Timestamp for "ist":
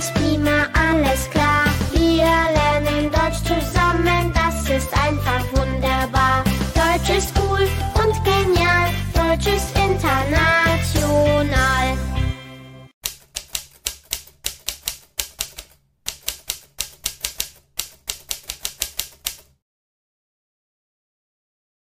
0.00-0.14, 4.70-4.92, 7.18-7.32, 9.54-9.79